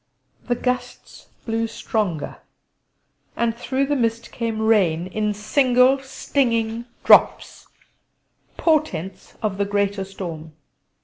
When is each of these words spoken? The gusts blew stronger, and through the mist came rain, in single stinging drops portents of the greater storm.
The 0.47 0.55
gusts 0.55 1.27
blew 1.45 1.67
stronger, 1.67 2.37
and 3.35 3.55
through 3.55 3.85
the 3.85 3.95
mist 3.95 4.31
came 4.31 4.59
rain, 4.59 5.05
in 5.05 5.31
single 5.31 5.99
stinging 5.99 6.85
drops 7.03 7.67
portents 8.57 9.35
of 9.43 9.59
the 9.59 9.65
greater 9.65 10.03
storm. 10.03 10.53